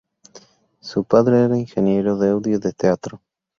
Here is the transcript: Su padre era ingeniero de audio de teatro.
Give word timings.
Su 0.79 1.03
padre 1.05 1.43
era 1.43 1.59
ingeniero 1.59 2.17
de 2.17 2.31
audio 2.31 2.59
de 2.59 2.71
teatro. 2.73 3.21